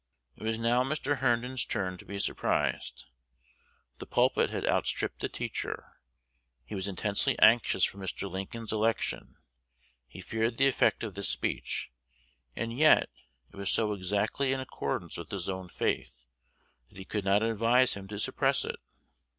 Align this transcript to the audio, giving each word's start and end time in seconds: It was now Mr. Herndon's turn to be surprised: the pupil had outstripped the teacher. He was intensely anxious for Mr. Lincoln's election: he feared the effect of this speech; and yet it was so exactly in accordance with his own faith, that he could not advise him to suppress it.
It 0.35 0.41
was 0.41 0.57
now 0.57 0.81
Mr. 0.81 1.17
Herndon's 1.19 1.63
turn 1.63 1.99
to 1.99 2.05
be 2.05 2.17
surprised: 2.17 3.05
the 3.99 4.07
pupil 4.07 4.47
had 4.47 4.65
outstripped 4.65 5.19
the 5.19 5.29
teacher. 5.29 6.01
He 6.65 6.73
was 6.73 6.87
intensely 6.87 7.37
anxious 7.37 7.83
for 7.83 7.99
Mr. 7.99 8.27
Lincoln's 8.27 8.71
election: 8.73 9.35
he 10.07 10.19
feared 10.19 10.57
the 10.57 10.67
effect 10.67 11.03
of 11.03 11.13
this 11.13 11.29
speech; 11.29 11.91
and 12.55 12.75
yet 12.75 13.11
it 13.53 13.57
was 13.57 13.69
so 13.69 13.93
exactly 13.93 14.51
in 14.51 14.59
accordance 14.59 15.17
with 15.19 15.29
his 15.29 15.47
own 15.47 15.69
faith, 15.69 16.25
that 16.89 16.97
he 16.97 17.05
could 17.05 17.23
not 17.23 17.43
advise 17.43 17.93
him 17.93 18.07
to 18.07 18.17
suppress 18.19 18.65
it. 18.65 18.79